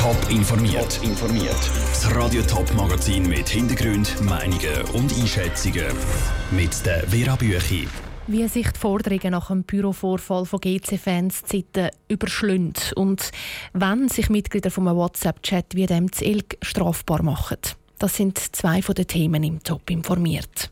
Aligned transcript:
Top 0.00 0.30
informiert. 0.30 0.98
informiert. 1.02 1.70
Das 1.90 2.16
Radio 2.16 2.40
Top 2.40 2.72
Magazin 2.72 3.28
mit 3.28 3.46
Hintergrund, 3.50 4.18
Meinungen 4.22 4.82
und 4.94 5.12
Einschätzungen 5.12 5.94
mit 6.52 6.86
der 6.86 7.06
Vera 7.06 7.36
Büchi. 7.36 7.86
Wie 8.26 8.48
sich 8.48 8.70
die 8.70 8.78
Forderungen 8.78 9.32
nach 9.32 9.48
dem 9.48 9.62
Bürovorfall 9.62 10.46
von 10.46 10.58
GC-Fans 10.58 11.42
Zeiten 11.42 11.90
überschlünden 12.08 12.94
und 12.96 13.30
wenn 13.74 14.08
sich 14.08 14.30
Mitglieder 14.30 14.70
vom 14.70 14.86
WhatsApp-Chat 14.86 15.74
wie 15.74 15.84
dem 15.84 16.10
Zelg 16.10 16.56
strafbar 16.62 17.22
machen. 17.22 17.58
Das 17.98 18.16
sind 18.16 18.38
zwei 18.56 18.80
von 18.80 18.94
den 18.94 19.06
Themen 19.06 19.44
im 19.44 19.62
Top 19.62 19.90
informiert. 19.90 20.70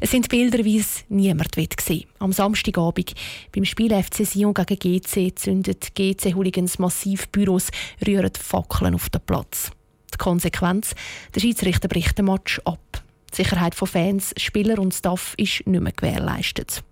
Es 0.00 0.10
sind 0.10 0.28
Bilder, 0.28 0.64
wie 0.64 0.78
es 0.78 1.04
niemand 1.08 1.54
sehen 1.80 2.04
Am 2.18 2.32
Samstagabend 2.32 3.14
beim 3.52 3.64
Spiel 3.64 3.90
FC 3.90 4.24
Sion 4.26 4.54
gegen 4.54 4.78
GC 4.78 5.38
zündet 5.38 5.94
GC-Hooligans 5.94 6.78
massiv 6.78 7.28
Büros, 7.28 7.68
rühren 8.06 8.32
Fackeln 8.38 8.94
auf 8.94 9.10
den 9.10 9.20
Platz. 9.20 9.70
Die 10.12 10.18
Konsequenz? 10.18 10.94
Der 11.34 11.40
Schiedsrichter 11.40 11.88
bricht 11.88 12.18
den 12.18 12.26
Match 12.26 12.60
ab. 12.64 13.02
Die 13.32 13.36
Sicherheit 13.36 13.74
von 13.74 13.88
Fans, 13.88 14.32
Spieler 14.36 14.78
und 14.78 14.94
Staff 14.94 15.34
ist 15.36 15.66
nicht 15.66 15.82
mehr 15.82 15.92
gewährleistet. 15.92 16.82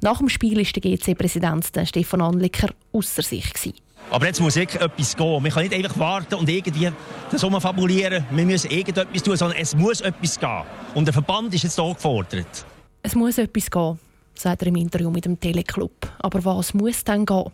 Nach 0.00 0.18
dem 0.18 0.28
Spiel 0.28 0.56
war 0.56 0.64
der 0.64 0.82
GC-Präsident 0.82 1.70
Stefan 1.84 2.20
Anlicker 2.20 2.70
außer 2.92 3.22
sich. 3.22 3.52
Gewesen. 3.52 3.74
Aber 4.10 4.26
jetzt 4.26 4.40
muss 4.40 4.56
ich 4.56 4.74
etwas 4.74 5.16
gehen. 5.16 5.42
Man 5.42 5.50
kann 5.50 5.62
nicht 5.62 5.74
einfach 5.74 5.98
warten 5.98 6.34
und 6.34 6.48
irgendwie 6.48 6.90
das 7.30 7.40
fabulieren. 7.40 8.24
Wir 8.30 8.44
müssen 8.44 8.70
irgendetwas 8.70 9.22
tun, 9.22 9.36
sondern 9.36 9.58
es 9.58 9.74
muss 9.74 10.00
etwas 10.00 10.38
gehen. 10.38 10.62
Und 10.94 11.06
der 11.06 11.14
Verband 11.14 11.54
ist 11.54 11.62
jetzt 11.62 11.80
hier 11.80 11.94
gefordert. 11.94 12.66
Es 13.02 13.14
muss 13.14 13.38
etwas 13.38 13.70
gehen, 13.70 13.98
sagt 14.34 14.62
er 14.62 14.68
im 14.68 14.76
Interview 14.76 15.10
mit 15.10 15.24
dem 15.24 15.40
Teleclub. 15.40 15.92
Aber 16.18 16.44
was 16.44 16.74
muss 16.74 17.04
dann 17.04 17.24
gehen? 17.24 17.50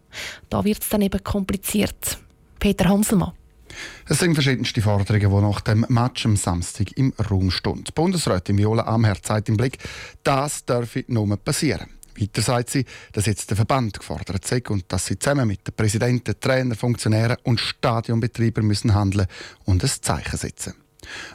Da 0.51 0.65
wird 0.65 0.83
es 0.83 0.89
dann 0.89 1.03
eben 1.03 1.23
kompliziert. 1.23 2.19
Peter 2.59 2.89
Hanselmann. 2.89 3.33
Es 4.09 4.19
sind 4.19 4.35
verschiedenste 4.35 4.83
Forderungen, 4.83 5.31
die 5.31 5.43
nach 5.43 5.61
dem 5.61 5.87
Match 5.89 6.27
am 6.27 6.37
Samstag 6.37 6.97
im 6.97 7.13
Raum 7.31 7.51
stehen. 7.51 7.85
Die 7.85 7.93
Bundesrätin 7.93 8.59
Viola 8.59 8.85
Amherd 8.85 9.25
sagt 9.25 9.49
im 9.49 9.57
Blick, 9.57 9.79
das 10.25 10.65
dürfe 10.65 11.05
nur 11.09 11.37
passieren. 11.37 11.89
Weiter 12.21 12.43
sagt 12.43 12.71
sie, 12.71 12.85
dass 13.13 13.27
jetzt 13.27 13.51
der 13.51 13.57
Verband 13.57 13.99
gefordert 13.99 14.47
sei 14.47 14.63
und 14.69 14.85
dass 14.89 15.07
sie 15.07 15.19
zusammen 15.19 15.49
mit 15.49 15.67
den 15.67 15.75
Präsidenten, 15.75 16.39
Trainer, 16.41 16.75
Funktionären 16.75 17.37
und 17.45 17.61
Stadionbetreibern 17.61 18.65
müssen 18.65 18.95
handeln 18.95 19.27
und 19.65 19.83
ein 19.83 19.91
Zeichen 19.91 20.37
setzen. 20.37 20.75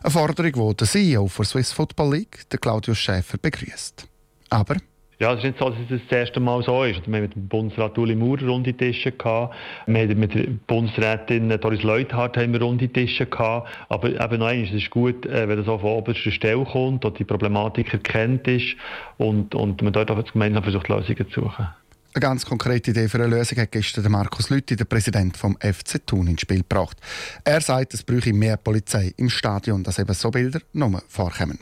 Eine 0.01 0.11
Forderung, 0.11 0.71
die 0.71 0.77
der 0.77 0.87
CEO 0.87 1.29
der 1.35 1.45
Swiss 1.45 1.71
Football 1.71 2.15
League, 2.15 2.49
der 2.49 2.59
Claudius 2.59 2.97
Schäfer, 2.97 3.37
begrüßt. 3.37 4.07
Aber 4.49 4.77
ja, 5.23 5.31
es 5.31 5.37
ist 5.37 5.43
nicht 5.45 5.59
so, 5.59 5.69
dass 5.69 5.79
es 5.89 6.01
das 6.09 6.17
erste 6.19 6.41
Mal 6.41 6.61
so 6.63 6.83
ist. 6.83 7.07
Wir 7.07 7.15
haben 7.15 7.21
mit 7.21 7.33
dem 7.33 7.47
Bundesrat 7.47 7.97
Uli 7.97 8.13
Maurer 8.13 8.45
runde 8.45 8.73
Tische 8.73 9.13
gehabt. 9.13 9.55
Wir 9.87 10.15
mit 10.15 10.35
der 10.35 10.47
Bundesrätin 10.67 11.47
Doris 11.61 11.81
Leuthardt 11.81 12.35
haben 12.35 12.51
wir 12.51 12.61
runde 12.61 12.89
Tische 12.89 13.25
gehabt. 13.25 13.69
Aber 13.87 14.09
eben 14.09 14.39
noch 14.39 14.49
es 14.49 14.71
ist 14.73 14.89
gut, 14.89 15.25
äh, 15.25 15.47
wenn 15.47 15.57
das 15.57 15.69
auch 15.69 15.79
von 15.79 15.91
oberster 15.91 16.29
Stelle 16.29 16.65
kommt 16.65 17.05
und 17.05 17.17
die 17.17 17.23
Problematik 17.23 17.93
erkennt 17.93 18.45
ist 18.49 18.75
und, 19.17 19.55
und 19.55 19.81
man 19.81 19.93
dort 19.93 20.11
auch 20.11 20.21
gemeinsam 20.29 20.61
versucht, 20.61 20.89
Lösungen 20.89 21.29
zu 21.29 21.39
suchen. 21.39 21.67
Eine 22.15 22.21
ganz 22.21 22.45
konkrete 22.45 22.91
Idee 22.91 23.07
für 23.07 23.19
eine 23.19 23.27
Lösung 23.27 23.59
hat 23.59 23.71
gestern 23.71 24.11
Markus 24.11 24.49
Lütti, 24.49 24.75
der 24.75 24.83
Präsident 24.83 25.37
vom 25.37 25.55
FC 25.61 26.05
Thun, 26.05 26.27
ins 26.27 26.41
Spiel 26.41 26.57
gebracht. 26.57 26.97
Er 27.45 27.61
sagt, 27.61 27.93
es 27.93 28.03
bräuchte 28.03 28.33
mehr 28.33 28.57
Polizei 28.57 29.13
im 29.15 29.29
Stadion, 29.29 29.83
dass 29.83 29.99
eben 29.99 30.13
so 30.13 30.31
Bilder 30.31 30.59
nur 30.73 31.01
vorkommen. 31.07 31.59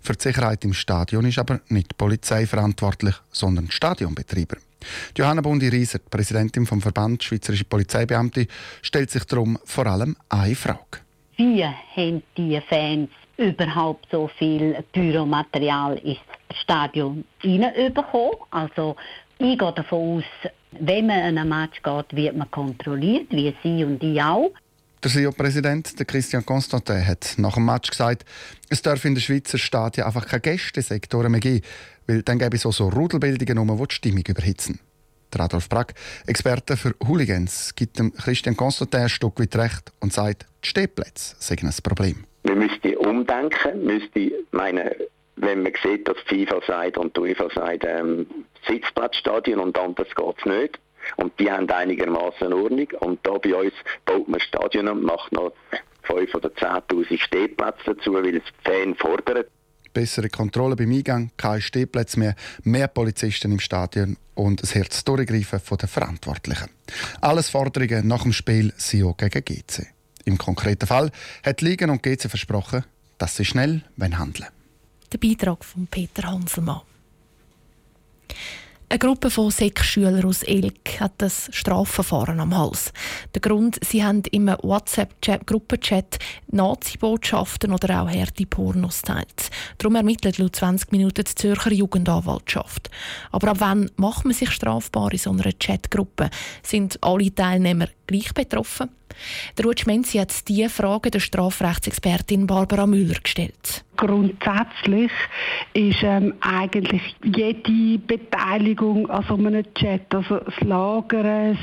Für 0.00 0.14
die 0.14 0.22
Sicherheit 0.22 0.64
im 0.64 0.72
Stadion 0.72 1.24
ist 1.26 1.38
aber 1.38 1.60
nicht 1.68 1.92
die 1.92 1.96
Polizei 1.96 2.46
verantwortlich, 2.46 3.14
sondern 3.30 3.66
die 3.66 3.72
Stadionbetreiber. 3.72 4.56
Johanna 5.16 5.40
Bundi-Rieser, 5.40 5.98
Präsidentin 6.10 6.66
vom 6.66 6.80
Verband 6.80 7.22
Schweizerische 7.22 7.64
Polizeibeamte, 7.64 8.46
stellt 8.82 9.10
sich 9.10 9.24
darum 9.24 9.58
vor 9.64 9.86
allem 9.86 10.16
eine 10.28 10.54
Frage. 10.54 11.00
Wie 11.36 11.64
haben 11.64 12.22
die 12.36 12.60
Fans 12.68 13.10
überhaupt 13.36 14.06
so 14.10 14.30
viel 14.38 14.82
Pyromaterial 14.92 15.98
ins 15.98 16.18
Stadion 16.62 17.24
hineinbekommen? 17.40 18.36
Also 18.50 18.96
ich 19.38 19.58
gehe 19.58 19.72
davon 19.72 20.18
aus, 20.18 20.50
wenn 20.78 21.06
man 21.06 21.20
an 21.20 21.38
ein 21.38 21.48
Match 21.48 21.82
geht, 21.82 22.16
wird 22.16 22.36
man 22.36 22.50
kontrolliert, 22.50 23.30
wie 23.30 23.54
Sie 23.62 23.84
und 23.84 24.02
ich 24.02 24.22
auch. 24.22 24.50
Der 25.06 25.12
CEO-Präsident 25.12 25.94
Christian 26.08 26.44
Constantin 26.44 27.06
hat 27.06 27.34
nach 27.36 27.54
dem 27.54 27.64
Match 27.64 27.90
gesagt, 27.90 28.24
es 28.68 28.82
darf 28.82 29.04
in 29.04 29.14
der 29.14 29.22
Schweizer 29.22 29.56
Stadien 29.56 30.04
einfach 30.04 30.26
keine 30.26 30.40
Gästesektoren 30.40 31.30
mehr 31.30 31.40
geben, 31.40 31.64
weil 32.08 32.22
dann 32.22 32.40
gäbe 32.40 32.56
es 32.56 32.66
auch 32.66 32.72
so 32.72 32.88
Rudelbildungen 32.88 33.56
um, 33.56 33.68
die 33.78 33.86
die 33.86 33.94
Stimmung 33.94 34.24
überhitzen. 34.26 34.80
Der 35.32 35.42
Adolf 35.42 35.68
Brack, 35.68 35.94
Experte 36.26 36.76
für 36.76 36.92
Hooligans, 37.06 37.72
gibt 37.76 38.00
dem 38.00 38.14
Christian 38.14 38.56
Constantin 38.56 39.02
ein 39.02 39.08
Stück 39.08 39.38
weit 39.38 39.54
recht 39.54 39.92
und 40.00 40.12
sagt, 40.12 40.44
die 40.64 40.70
Stehplätze 40.70 41.36
seien 41.38 41.68
ein 41.68 41.74
Problem. 41.84 42.24
Wir 42.42 42.56
müssten 42.56 42.96
umdenken, 42.96 43.84
müsste 43.84 44.32
meine 44.50 44.96
wenn 45.36 45.62
man 45.62 45.72
sieht, 45.82 46.08
dass 46.08 46.16
FIFA 46.26 46.60
sagt 46.66 46.98
und 46.98 47.16
die 47.16 47.20
UEFA 47.20 47.50
sagt, 47.54 47.84
ähm, 47.86 48.26
Sitzplatzstadion 48.66 49.60
und 49.60 49.78
anders 49.78 50.08
geht 50.16 50.34
es 50.38 50.46
nicht. 50.46 50.78
Und 51.16 51.38
die 51.38 51.50
haben 51.50 51.68
einigermaßen 51.68 52.52
Ordnung. 52.52 52.88
Und 53.00 53.20
da 53.26 53.38
bei 53.38 53.54
uns 53.54 53.72
baut 54.04 54.28
man 54.28 54.40
Stadion 54.40 54.88
und 54.88 55.02
macht 55.02 55.32
noch 55.32 55.52
5.000 56.06 56.36
oder 56.36 56.48
10.000 56.48 57.20
Stehplätze 57.20 57.94
dazu, 57.94 58.12
weil 58.14 58.36
es 58.36 58.42
die 58.44 58.70
Fans 58.70 58.98
fordern. 58.98 59.44
Bessere 59.92 60.28
Kontrolle 60.28 60.76
beim 60.76 60.92
Eingang, 60.92 61.30
keine 61.38 61.62
Stehplätze 61.62 62.18
mehr, 62.18 62.36
mehr 62.64 62.88
Polizisten 62.88 63.52
im 63.52 63.60
Stadion 63.60 64.18
und 64.34 64.62
ein 64.62 64.68
Herz 64.68 65.02
durchgreifen 65.04 65.58
von 65.58 65.78
den 65.78 65.88
Verantwortlichen. 65.88 66.68
Alles 67.22 67.48
Forderungen 67.48 68.06
nach 68.06 68.22
dem 68.22 68.34
Spiel 68.34 68.74
SIO 68.76 69.14
gegen 69.14 69.42
GC. 69.42 69.86
Im 70.26 70.36
konkreten 70.36 70.86
Fall 70.86 71.10
hat 71.44 71.62
Ligen 71.62 71.88
und 71.88 72.02
GC 72.02 72.28
versprochen, 72.28 72.84
dass 73.16 73.36
sie 73.36 73.44
schnell 73.44 73.84
handeln 73.98 74.48
Der 75.12 75.18
Beitrag 75.18 75.64
von 75.64 75.86
Peter 75.86 76.24
Hanselmann. 76.24 76.82
Eine 78.88 79.00
Gruppe 79.00 79.30
von 79.30 79.50
sechs 79.50 79.84
Schülern 79.84 80.24
aus 80.24 80.44
Elk 80.44 81.00
hat 81.00 81.14
das 81.18 81.48
Strafverfahren 81.52 82.38
am 82.38 82.56
Hals. 82.56 82.92
Der 83.34 83.40
Grund, 83.40 83.84
sie 83.84 84.04
haben 84.04 84.22
im 84.30 84.46
WhatsApp-Gruppenchat 84.46 86.20
Nazi-Botschaften 86.52 87.72
oder 87.72 88.00
auch 88.00 88.08
harte 88.08 88.46
Pornos 88.46 89.02
teilt. 89.02 89.50
Darum 89.78 89.96
ermittelt 89.96 90.38
laut 90.38 90.54
20 90.54 90.92
Minuten 90.92 91.24
die 91.24 91.34
Zürcher 91.34 91.72
Jugendanwaltschaft. 91.72 92.88
Aber 93.32 93.48
ab 93.48 93.56
wann 93.58 93.90
macht 93.96 94.24
man 94.24 94.34
sich 94.34 94.50
strafbar 94.52 95.10
in 95.10 95.18
so 95.18 95.30
einer 95.30 95.50
Chatgruppe? 95.52 96.30
Sind 96.62 97.02
alle 97.02 97.34
Teilnehmer 97.34 97.88
gleich 98.06 98.32
betroffen? 98.34 98.90
Der 99.56 99.64
Rutsch 99.64 99.86
Menzi 99.86 100.18
hat 100.18 100.48
diese 100.48 100.68
Frage 100.68 101.10
der 101.10 101.20
Strafrechtsexpertin 101.20 102.46
Barbara 102.46 102.86
Müller 102.86 103.18
gestellt. 103.22 103.84
Grundsätzlich 103.96 105.10
ist 105.72 106.02
ähm, 106.02 106.34
eigentlich 106.40 107.02
jede 107.24 107.98
Beteiligung 107.98 109.08
an 109.10 109.24
so 109.26 109.34
einem 109.34 109.64
Chat, 109.74 110.14
also 110.14 110.38
das 110.38 110.60
Lagern, 110.60 111.58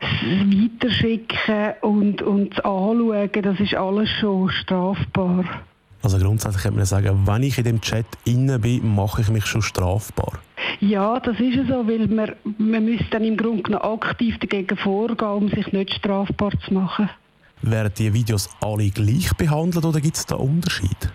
das 0.00 0.10
Weiterschicken 0.22 1.74
und, 1.80 2.22
und 2.22 2.50
das 2.50 2.64
Anschauen, 2.64 3.30
das 3.32 3.60
ist 3.60 3.74
alles 3.74 4.08
schon 4.20 4.48
strafbar. 4.50 5.44
Also 6.02 6.18
grundsätzlich 6.18 6.62
könnte 6.62 6.78
man 6.78 6.86
sagen, 6.86 7.26
wenn 7.26 7.42
ich 7.44 7.58
in 7.58 7.64
dem 7.64 7.80
Chat 7.80 8.06
inne 8.24 8.58
bin, 8.58 8.94
mache 8.94 9.22
ich 9.22 9.28
mich 9.28 9.46
schon 9.46 9.62
strafbar. 9.62 10.38
Ja, 10.82 11.20
das 11.20 11.38
ist 11.38 11.68
so, 11.68 11.86
weil 11.86 12.08
man, 12.08 12.32
man 12.58 12.84
müsste 12.84 13.06
dann 13.10 13.22
im 13.22 13.36
Grunde 13.36 13.62
genommen 13.62 13.84
aktiv 13.84 14.36
dagegen 14.40 14.76
vorgehen, 14.76 15.30
um 15.30 15.48
sich 15.48 15.72
nicht 15.72 15.94
strafbar 15.94 16.50
zu 16.66 16.74
machen. 16.74 17.08
Werden 17.62 17.92
die 17.96 18.12
Videos 18.12 18.50
alle 18.60 18.90
gleich 18.90 19.32
behandelt 19.36 19.84
oder 19.84 20.00
gibt 20.00 20.16
es 20.16 20.26
da 20.26 20.34
Unterschiede? 20.34 21.12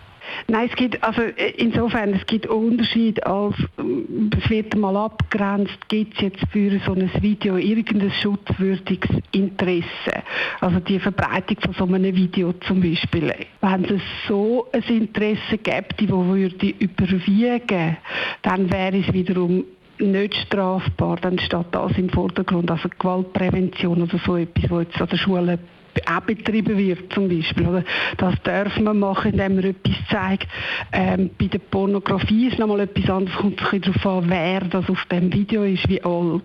Nein, 0.50 0.70
es 0.70 0.76
gibt, 0.78 1.04
also 1.04 1.22
äh, 1.24 1.52
insofern, 1.58 2.14
es 2.14 2.26
gibt 2.26 2.48
Unterschied, 2.48 3.22
als 3.26 3.56
ähm, 3.78 4.30
es 4.42 4.50
wird 4.50 4.78
mal 4.78 4.96
abgrenzt, 4.96 5.78
gibt 5.90 6.16
es 6.16 6.22
jetzt 6.22 6.40
für 6.54 6.80
so 6.86 6.94
ein 6.94 7.12
Video 7.22 7.58
irgendein 7.58 8.12
schutzwürdiges 8.12 9.10
Interesse. 9.34 10.24
Also 10.62 10.80
die 10.80 11.00
Verbreitung 11.00 11.58
von 11.60 11.74
so 11.74 11.84
einem 11.84 12.16
Video 12.16 12.54
zum 12.66 12.82
Beispiel. 12.82 13.34
Wenn 13.60 13.86
es 13.86 14.02
so 14.30 14.68
ein 14.72 14.84
Interesse 14.84 15.58
gibt, 15.58 16.00
das 16.00 16.08
würde 16.08 16.74
überwiegen, 16.80 17.98
dann 18.42 18.72
wäre 18.72 19.00
es 19.00 19.12
wiederum 19.12 19.66
nicht 20.00 20.36
strafbar, 20.36 21.18
dann 21.18 21.40
steht 21.40 21.66
das 21.72 21.98
im 21.98 22.10
Vordergrund, 22.10 22.72
also 22.72 22.88
Gewaltprävention 22.98 24.02
oder 24.02 24.20
so 24.26 24.38
etwas, 24.38 24.70
was 24.70 24.86
jetzt 24.86 25.02
an 25.02 25.10
der 25.10 25.18
Schule 25.18 25.60
auch 26.06 26.22
betrieben 26.22 26.78
wird 26.78 27.14
zum 27.14 27.30
Beispiel. 27.30 27.68
Oder 27.68 27.84
das 28.18 28.36
darf 28.44 28.78
man 28.80 29.00
machen, 29.00 29.32
indem 29.32 29.56
man 29.56 29.66
etwas 29.66 29.96
zeigt. 30.10 30.48
Ähm, 30.92 31.30
bei 31.38 31.48
der 31.48 31.60
Pornografie 31.60 32.48
ist 32.48 32.60
nochmal 32.60 32.82
etwas 32.82 33.10
anderes, 33.10 33.38
kommt 33.38 33.62
es 33.62 33.82
darauf 33.82 34.06
an, 34.06 34.30
wer 34.30 34.62
das 34.62 34.90
auf 34.90 35.06
dem 35.12 35.32
Video 35.32 35.64
ist, 35.64 35.88
wie 35.90 36.04
alt 36.04 36.42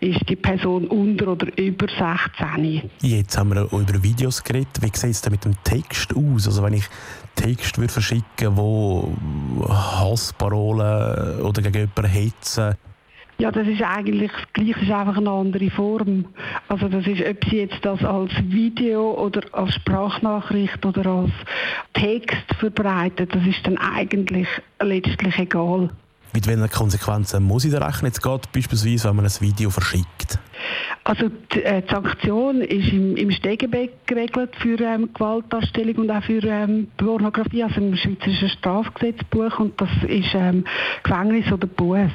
ist 0.00 0.28
die 0.28 0.36
Person 0.36 0.86
unter 0.86 1.28
oder 1.28 1.46
über 1.58 1.86
16. 1.88 2.90
Jetzt 3.00 3.38
haben 3.38 3.54
wir 3.54 3.64
auch 3.64 3.72
über 3.72 4.02
Videos 4.02 4.42
geredet. 4.42 4.80
Wie 4.80 4.90
sieht 4.94 5.10
es 5.10 5.22
denn 5.22 5.32
mit 5.32 5.44
dem 5.44 5.54
Text 5.64 6.14
aus? 6.14 6.46
Also 6.46 6.62
wenn 6.62 6.74
ich 6.74 6.84
Text 7.34 7.78
würde 7.78 7.92
verschicken, 7.92 8.56
wo 8.56 9.14
Hassparolen 9.68 11.40
oder 11.40 11.62
gegen 11.62 11.90
jemanden 11.96 12.04
hetzen, 12.04 12.74
Ja, 13.38 13.50
das 13.50 13.66
ist 13.66 13.82
eigentlich 13.82 14.30
das 14.30 14.52
Gleiche, 14.52 14.80
ist 14.80 14.90
einfach 14.90 15.16
eine 15.16 15.30
andere 15.30 15.70
Form. 15.70 16.26
Also 16.68 16.88
das 16.88 17.06
ist, 17.06 17.20
ob 17.20 17.44
Sie 17.50 17.58
jetzt 17.58 17.84
das 17.84 18.02
als 18.04 18.32
Video 18.44 19.12
oder 19.12 19.42
als 19.52 19.74
Sprachnachricht 19.74 20.84
oder 20.86 21.06
als 21.06 21.32
Text 21.94 22.44
verbreiten, 22.58 23.28
das 23.28 23.44
ist 23.44 23.66
dann 23.66 23.76
eigentlich 23.76 24.48
letztlich 24.80 25.36
egal. 25.38 25.90
Mit 26.32 26.46
welchen 26.46 26.68
Konsequenzen 26.68 27.44
muss 27.44 27.64
ich 27.64 27.72
da 27.72 27.84
rechnen? 27.84 28.06
Jetzt 28.06 28.22
geht 28.22 28.52
beispielsweise, 28.52 29.08
wenn 29.08 29.16
man 29.16 29.24
ein 29.24 29.40
Video 29.40 29.70
verschickt. 29.70 30.38
Also 31.04 31.28
die, 31.28 31.62
äh, 31.62 31.82
die 31.82 31.92
Sanktion 31.92 32.60
ist 32.60 32.92
im, 32.92 33.16
im 33.16 33.30
Stegebeck 33.30 34.06
geregelt 34.06 34.56
für 34.56 34.80
ähm, 34.80 35.10
Gewaltdarstellung 35.12 35.96
und 35.96 36.10
auch 36.10 36.24
für 36.24 36.42
ähm, 36.42 36.88
Pornografie, 36.96 37.62
also 37.62 37.80
im 37.80 37.94
Schweizerischen 37.94 38.48
Strafgesetzbuch 38.48 39.60
und 39.60 39.80
das 39.80 39.90
ist 40.08 40.34
ähm, 40.34 40.64
Gefängnis 41.02 41.52
oder 41.52 41.66
Buß. 41.66 42.10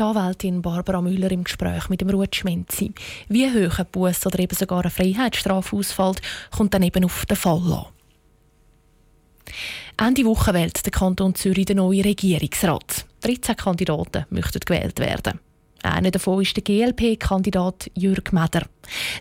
Die 0.00 0.04
Anwältin 0.04 0.62
Barbara 0.62 1.02
Müller 1.02 1.30
im 1.30 1.44
Gespräch 1.44 1.90
mit 1.90 2.00
dem 2.00 2.08
Ruth 2.08 2.34
Schmenzi. 2.34 2.94
Wie 3.28 3.46
hoch 3.46 3.80
ein 3.80 3.86
Buß 3.92 4.24
oder 4.24 4.38
eben 4.38 4.56
sogar 4.56 4.80
eine 4.80 4.88
Freiheitsstrafe 4.88 5.76
ausfällt, 5.76 6.22
kommt 6.50 6.72
dann 6.72 6.84
eben 6.84 7.04
auf 7.04 7.26
den 7.26 7.36
Fall 7.36 7.60
an. 7.70 7.84
Ende 9.98 10.24
Woche 10.24 10.54
wählt 10.54 10.82
der 10.86 10.90
Kanton 10.90 11.34
Zürich 11.34 11.66
den 11.66 11.76
neuen 11.76 12.00
Regierungsrat. 12.00 13.04
13 13.20 13.56
Kandidaten 13.56 14.24
möchten 14.30 14.60
gewählt 14.60 14.98
werden. 15.00 15.38
Einer 15.82 16.10
davon 16.10 16.40
ist 16.40 16.56
der 16.56 16.64
GLP-Kandidat 16.64 17.90
Jürg 17.94 18.32
Meder. 18.32 18.64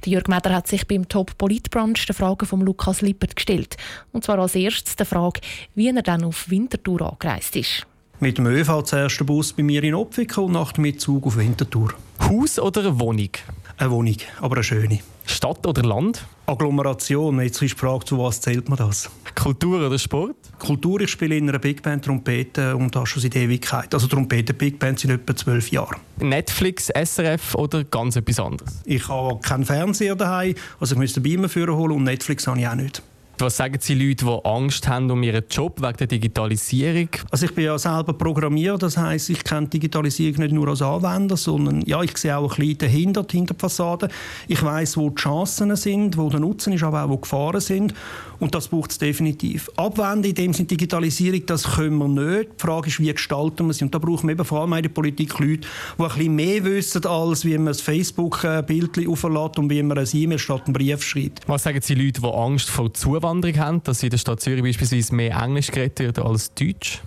Der 0.05 0.13
Jürg 0.13 0.29
Meder 0.29 0.55
hat 0.55 0.69
sich 0.69 0.87
beim 0.87 1.09
Top 1.09 1.37
Politbrunch 1.37 2.05
der 2.05 2.15
Frage 2.15 2.45
von 2.45 2.61
Lukas 2.61 3.01
Lippert 3.01 3.35
gestellt. 3.35 3.75
Und 4.13 4.23
zwar 4.23 4.39
als 4.39 4.55
erstes 4.55 4.95
die 4.95 5.03
Frage, 5.03 5.41
wie 5.75 5.89
er 5.89 6.01
dann 6.03 6.23
auf 6.23 6.49
Winterthur 6.49 7.01
angereist 7.01 7.57
ist. 7.57 7.85
Mit 8.21 8.38
dem 8.38 8.48
ÖV 8.48 8.83
zuerst 8.83 9.18
der 9.18 9.24
Bus 9.24 9.54
bei 9.54 9.63
mir 9.63 9.81
in 9.81 9.95
Opfiken 9.95 10.44
und 10.44 10.51
nach 10.51 10.74
dem 10.74 11.00
Zug 11.00 11.25
auf 11.25 11.38
Winterthur. 11.38 11.94
Haus 12.19 12.60
oder 12.60 12.81
eine 12.81 13.00
Wohnung? 13.00 13.30
Eine 13.77 13.92
Wohnung, 13.92 14.18
aber 14.42 14.57
eine 14.57 14.63
schöne. 14.66 15.00
Stadt 15.25 15.66
oder 15.66 15.83
Land? 15.83 16.25
Agglomeration. 16.45 17.39
Jetzt 17.39 17.62
ist 17.62 17.75
die 17.75 17.80
Frage, 17.80 18.04
zu 18.04 18.19
was 18.19 18.42
zählt 18.42 18.68
man 18.68 18.77
das? 18.77 19.10
Kultur 19.36 19.88
oder 19.88 19.98
Sport? 19.98 20.36
Kultur, 20.57 21.00
ich 21.00 21.12
spiele 21.12 21.38
in 21.38 21.48
einer 21.48 21.60
Big 21.60 21.81
Band 21.81 22.04
Trompete 22.04 22.75
und 22.75 22.94
das 22.94 23.07
schon 23.07 23.21
seit 23.21 23.38
Ewigkeit. 23.38 23.94
Also 23.94 24.07
Trompete 24.07 24.54
Big 24.54 24.80
Band 24.80 25.00
sind 25.00 25.12
etwa 25.12 25.33
zwölf 25.33 25.72
Jahre. 25.72 25.95
Netflix, 26.18 26.88
SRF 26.88 27.56
oder 27.56 27.86
ganz 27.86 28.18
etwas 28.18 28.42
anderes? 28.42 28.81
Ich 28.83 29.07
habe 29.07 29.39
keinen 29.39 29.63
Fernseher 29.63 30.18
daheim, 30.18 30.56
also 30.81 30.95
ich 30.95 31.00
müsste 31.00 31.22
Beamer 31.22 31.48
führen 31.48 31.74
holen 31.74 31.94
und 31.94 32.04
Netflix 32.04 32.48
habe 32.48 32.60
ich 32.60 32.68
auch 32.68 32.75
nicht. 32.75 33.01
Was 33.41 33.56
sagen 33.56 33.77
Sie 33.80 33.94
Leute, 33.94 34.25
die 34.25 34.45
Angst 34.45 34.86
haben 34.89 35.09
um 35.09 35.24
ihren 35.24 35.45
Job 35.50 35.81
wegen 35.81 35.95
der 35.95 36.07
Digitalisierung? 36.07 37.07
Also 37.31 37.45
ich 37.45 37.56
bin 37.56 37.63
ja 37.63 37.77
selber 37.80 38.12
Programmierer, 38.12 38.77
das 38.77 38.97
heißt, 38.97 39.30
ich 39.30 39.45
kenne 39.45 39.68
Digitalisierung 39.68 40.41
nicht 40.41 40.51
nur 40.51 40.68
als 40.68 40.81
Anwender, 40.81 41.38
sondern 41.38 41.81
ja, 41.86 42.03
ich 42.03 42.18
sehe 42.18 42.36
auch 42.36 42.51
ein 42.51 42.57
bisschen 42.57 42.80
dahinter, 42.80 43.25
hinter 43.31 43.53
die 43.53 43.59
Fassade. 43.62 44.09
Ich 44.50 44.62
weiß, 44.62 44.97
wo 44.97 45.09
die 45.09 45.15
Chancen 45.15 45.74
sind, 45.77 46.18
wo 46.18 46.30
der 46.30 46.41
Nutzen 46.41 46.74
ist, 46.74 46.83
aber 46.83 47.06
auch 47.06 47.09
wo 47.09 47.15
die 47.15 47.21
Gefahren 47.21 47.62
sind. 47.62 47.94
Und 48.39 48.56
das 48.56 48.68
braucht 48.68 48.91
es 48.91 48.97
definitiv. 48.97 49.69
Abwenden 49.77 50.25
in 50.25 50.36
dem 50.36 50.53
Sinne 50.53 50.68
Digitalisierung, 50.68 51.45
das 51.45 51.63
können 51.75 51.97
wir 51.97 52.07
nicht. 52.09 52.50
Die 52.57 52.62
Frage 52.62 52.88
ist, 52.89 53.00
wie 53.00 53.13
gestalten 53.13 53.68
wir 53.68 53.74
sie? 53.74 53.86
Und 53.86 53.95
da 53.95 54.00
brauchen 54.00 54.27
wir 54.27 54.33
eben 54.33 54.44
vor 54.44 54.62
allem 54.62 54.74
in 54.74 54.83
der 54.83 54.89
Politik 54.89 55.39
Leute, 55.39 55.62
die 55.97 56.03
ein 56.03 56.07
bisschen 56.09 56.36
mehr 56.36 56.63
wissen, 56.65 57.06
als 57.06 57.45
wie 57.45 57.57
man 57.57 57.69
ein 57.69 57.74
Facebook-Bild 57.74 59.07
auflädt 59.07 59.59
und 59.59 59.69
wie 59.69 59.83
man 59.83 59.97
ein 59.97 60.07
E-Mail 60.12 60.39
statt 60.39 60.63
einen 60.65 60.74
Brief 60.74 61.01
schreibt. 61.03 61.47
Was 61.47 61.63
sagen 61.63 61.80
Sie 61.81 61.95
Leute, 61.95 62.21
die 62.21 62.27
Angst 62.27 62.69
vor 62.69 62.94
Zuwanderung 62.94 63.28
haben, 63.29 63.83
dass 63.83 64.03
in 64.03 64.09
der 64.09 64.17
Stadt 64.17 64.41
Zürich 64.41 64.63
beispielsweise 64.63 65.15
mehr 65.15 65.35
Englisch 65.35 65.71
geredet 65.71 65.99
wird 65.99 66.19
als 66.19 66.53
Deutsch? 66.53 67.01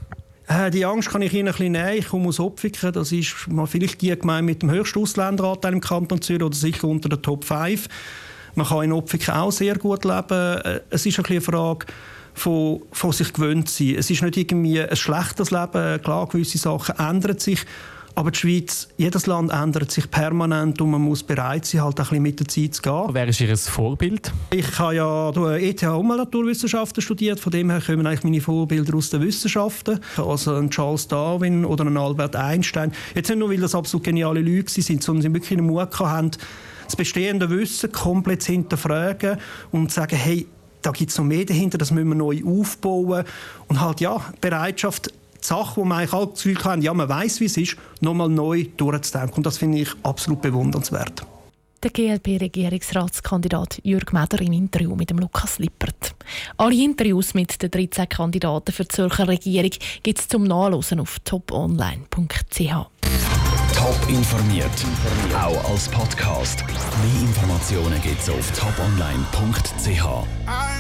Äh, 0.49 0.71
die 0.71 0.85
Angst 0.85 1.11
kann 1.11 1.23
ich 1.23 1.33
Ihnen 1.33 1.49
ein 1.49 1.53
bisschen 1.53 1.73
nehmen. 1.73 1.99
Ich 1.99 2.09
komme 2.09 2.29
aus 2.29 2.41
Opfiken. 2.41 2.93
Das 2.93 3.13
ist 3.13 3.49
mal 3.49 3.67
vielleicht 3.67 4.01
die 4.03 4.17
Gemeinde 4.17 4.45
mit 4.45 4.63
dem 4.63 4.71
höchsten 4.71 5.01
Ausländeranteil 5.01 5.73
im 5.73 5.81
Kanton 5.81 6.21
Zürich 6.21 6.43
oder 6.43 6.57
sicher 6.57 6.89
unter 6.89 7.09
den 7.09 7.23
Top 7.23 7.45
5. 7.45 7.89
Man 8.55 8.67
kann 8.67 8.85
in 8.85 8.93
Opfiken 8.93 9.35
auch 9.35 9.53
sehr 9.53 9.77
gut 9.77 10.05
leben. 10.05 10.59
Äh, 10.59 10.81
es 10.91 11.07
ist 11.07 11.19
ein 11.19 11.25
eine 11.25 11.41
Frage 11.41 11.87
von, 12.35 12.83
von 12.93 13.13
sich 13.13 13.33
gewöhnt 13.33 13.69
sein. 13.69 13.97
Es 13.99 14.11
ist 14.11 14.23
nicht 14.23 14.37
irgendwie 14.37 14.81
ein 14.81 14.97
schlechtes 14.97 15.51
Leben. 15.51 16.03
Klar, 16.03 16.27
gewisse 16.29 16.59
Sachen 16.59 16.99
ändern 16.99 17.39
sich. 17.39 17.61
Aber 18.15 18.31
die 18.31 18.39
Schweiz, 18.39 18.89
jedes 18.99 19.27
Land 19.27 19.51
ändert 19.53 19.91
sich 19.91 20.11
permanent 20.11 20.81
und 20.81 20.91
man 20.91 21.01
muss 21.01 21.23
bereit 21.23 21.65
sein, 21.65 21.83
halt 21.83 21.99
ein 21.99 22.05
bisschen 22.05 22.23
mit 22.23 22.41
der 22.41 22.49
Zeit 22.49 22.75
zu 22.75 22.83
gehen. 22.83 23.07
Wer 23.11 23.29
ist 23.29 23.41
Ihr 23.41 23.57
Vorbild? 23.57 24.33
Ich 24.51 24.79
habe 24.79 24.97
ja 24.97 25.31
ETH 25.57 25.83
Umweltnaturwissenschaften 25.83 27.03
studiert, 27.03 27.41
von 27.41 27.53
dem 27.53 27.71
her 27.71 27.81
kommen 27.81 28.07
eigentlich 28.07 28.25
meine 28.25 28.41
Vorbilder 28.41 28.97
aus 28.97 29.11
den 29.11 29.23
Wissenschaften. 29.23 30.01
Also 30.19 30.55
ein 30.55 30.71
Charles 30.71 31.09
Darwin 31.09 31.65
oder 31.65 31.85
ein 31.87 31.97
Albert 31.97 32.37
Einstein. 32.37 32.93
Jetzt 33.15 33.31
nicht 33.31 33.39
nur, 33.39 33.51
weil 33.51 33.61
das 33.61 33.75
absolut 33.75 34.05
geniale 34.05 34.41
Leute 34.41 34.83
sind, 34.83 35.03
sondern 35.03 35.23
sie 35.23 35.33
wirklich 35.33 35.59
einen 35.59 35.67
Mut 35.67 35.99
haben, 35.99 36.33
das 36.85 36.97
bestehende 36.97 37.49
Wissen 37.49 37.91
komplett 37.93 38.43
zu 38.43 38.53
hinterfragen 38.53 39.39
und 39.71 39.91
zu 39.91 39.97
sagen, 39.97 40.17
hey, 40.17 40.47
da 40.83 40.91
gibt 40.91 41.11
es 41.13 41.19
noch 41.19 41.25
mehr 41.25 41.45
dahinter, 41.45 41.79
das 41.79 41.91
müssen 41.91 42.09
wir 42.09 42.15
neu 42.17 42.43
aufbauen. 42.45 43.25
Und 43.69 43.81
halt, 43.81 44.01
ja, 44.01 44.21
Bereitschaft, 44.41 45.13
die 45.43 45.49
Sache, 45.49 45.77
wo 45.77 45.85
man 45.85 45.99
eigentlich 45.99 46.13
alle 46.13 46.27
das 46.27 46.43
Gefühl 46.43 46.65
haben, 46.65 46.83
ja, 46.83 46.95
man 46.95 47.09
weiß, 47.09 47.41
wie 47.41 47.47
es 47.47 47.57
ist, 47.57 47.77
nochmal 48.01 48.29
neu 48.29 48.67
durchzudenken. 48.77 49.39
Und 49.39 49.47
das 49.47 49.59
finde 49.59 49.79
ich 49.79 49.89
absolut 50.03 50.43
bewundernswert. 50.43 51.27
Der 51.83 51.91
GLP-Regierungsratskandidat 51.91 53.81
Jürg 53.83 54.13
Meder 54.13 54.41
im 54.41 54.53
Interview 54.53 54.95
mit 54.95 55.11
dem 55.11 55.19
Lukas 55.19 55.59
Lippert. 55.59 56.15
Alle 56.57 56.77
Interviews 56.77 57.35
mit 57.35 57.61
den 57.61 57.73
13 57.73 58.09
Kandidaten 58.09 58.71
für 58.71 58.85
die 58.85 58.89
Zürcher 58.89 59.27
Regierung 59.27 59.73
gibt 60.05 60.21
es 60.21 60.29
zum 60.29 60.45
Nachlesen 60.45 61.01
auf 61.01 61.19
toponline.ch. 61.25 62.73
Top 63.75 64.09
informiert, 64.09 64.87
auch 65.35 65.71
als 65.71 65.89
Podcast. 65.89 66.65
Mehr 66.69 67.23
Informationen 67.23 68.01
gibt 68.01 68.21
es 68.21 68.31
auf 68.31 68.53
toponline.ch. 68.53 70.72